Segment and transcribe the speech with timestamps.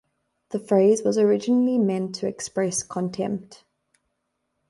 [0.49, 3.63] The phrase was originally meant to express contempt.